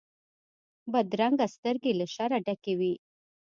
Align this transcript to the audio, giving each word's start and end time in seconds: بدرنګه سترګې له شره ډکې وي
بدرنګه 0.91 1.47
سترګې 1.55 1.91
له 1.99 2.05
شره 2.15 2.37
ډکې 2.45 2.73
وي 2.79 2.93